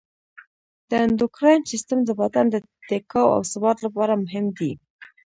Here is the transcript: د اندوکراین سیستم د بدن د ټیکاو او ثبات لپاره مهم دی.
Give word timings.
د 0.89 0.91
اندوکراین 1.05 1.61
سیستم 1.71 1.99
د 2.05 2.09
بدن 2.21 2.45
د 2.51 2.55
ټیکاو 2.87 3.33
او 3.35 3.41
ثبات 3.51 3.77
لپاره 3.85 4.13
مهم 4.23 4.45
دی. 4.57 4.71